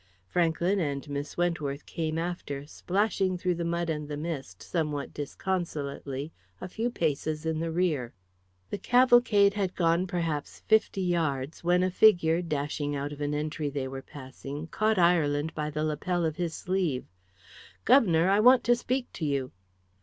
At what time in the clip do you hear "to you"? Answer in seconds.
19.13-19.51